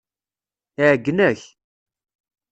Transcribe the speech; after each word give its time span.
Iɛeyyen-ak. 0.81 1.41